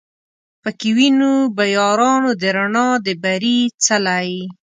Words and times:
پکښی 0.61 0.91
وینو 0.97 1.33
به 1.55 1.63
یارانو 1.77 2.29
د 2.41 2.43
رڼا 2.57 2.87
د 3.05 3.07
بري 3.23 3.59
څلی 3.85 4.33